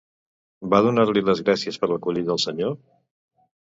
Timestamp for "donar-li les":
0.85-1.43